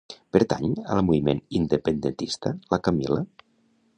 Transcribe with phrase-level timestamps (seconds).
[0.35, 3.21] Pertany al moviment independentista la Camila?